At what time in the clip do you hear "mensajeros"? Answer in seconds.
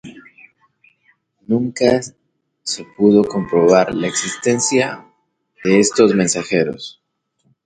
6.15-6.99